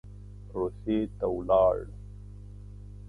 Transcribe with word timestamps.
روسیې 0.57 0.99
ته 1.17 1.25
ولاړ. 1.35 1.77